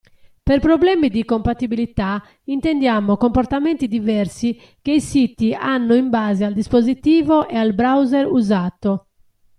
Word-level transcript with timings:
Per 0.41 0.59
problemi 0.59 1.09
di 1.09 1.23
compatibilità 1.23 2.23
intendiamo 2.45 3.17
comportamenti 3.17 3.87
diversi 3.87 4.59
che 4.81 4.93
i 4.93 4.99
siti 4.99 5.53
hanno 5.53 5.93
in 5.93 6.09
base 6.09 6.43
al 6.43 6.53
dispositivo 6.53 7.47
e 7.47 7.55
al 7.55 7.75
browser 7.75 8.25
usato. 8.25 9.09